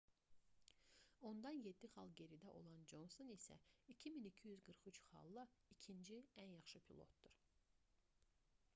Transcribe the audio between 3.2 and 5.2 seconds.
isə 2243